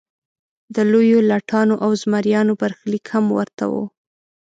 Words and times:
د 0.75 0.77
لویو 0.91 1.19
لټانو 1.29 1.75
او 1.85 1.91
زمریانو 2.01 2.53
برخلیک 2.61 3.05
هم 3.13 3.25
ورته 3.37 3.63
و. 3.71 3.73